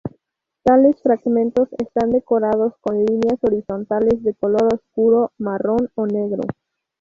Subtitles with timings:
[0.63, 6.41] Tales fragmentos están decorados con líneas horizontales de color oscuro, marrón o negro.